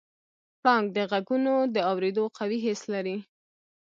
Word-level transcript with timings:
پړانګ 0.61 0.85
د 0.97 0.97
غږونو 1.11 1.53
د 1.75 1.77
اورېدو 1.91 2.23
قوي 2.37 2.59
حس 2.65 2.81
لري. 2.93 3.17